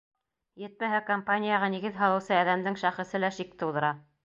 Етмәһә, 0.61 1.01
компанияға 1.09 1.69
нигеҙ 1.75 2.01
һалыусы 2.01 2.35
әҙәмдең 2.39 2.81
шәхесе 2.87 3.25
лә 3.25 3.33
шик 3.39 3.57
тыуҙыра. 3.63 3.97